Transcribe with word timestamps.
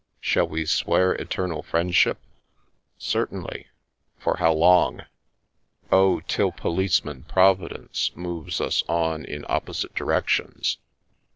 "Shall 0.19 0.47
we 0.47 0.65
swear 0.65 1.13
eternal 1.13 1.61
friendship?"" 1.61 2.17
Certainly— 2.97 3.67
how 4.25 4.51
long 4.51 5.01
for?" 5.01 5.05
"Oh, 5.95 6.19
till 6.21 6.51
Policeman 6.51 7.25
Providence 7.25 8.09
moves 8.15 8.59
us 8.59 8.81
on 8.89 9.23
in 9.23 9.45
op 9.47 9.67
posite 9.67 9.93
directions. 9.93 10.79